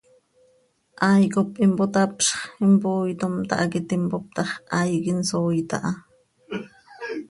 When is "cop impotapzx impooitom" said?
1.35-3.33